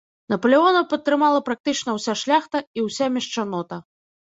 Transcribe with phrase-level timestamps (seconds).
[0.31, 3.83] Напалеона падтрымала практычна ўся шляхта і ўся мешчанота.